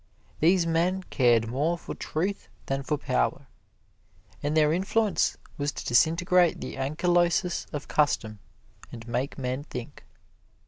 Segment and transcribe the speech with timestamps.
[0.39, 3.45] These men cared more for truth than for power,
[4.41, 8.39] and their influence was to disintegrate the ankylosis of custom
[8.91, 10.03] and make men think.